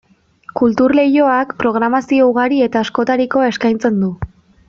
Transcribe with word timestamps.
Kultur 0.59 0.93
Leioak 0.99 1.51
programazio 1.59 2.31
ugari 2.33 2.63
eta 2.69 2.83
askotarikoa 2.87 3.53
eskaintzen 3.53 4.03
du. 4.07 4.13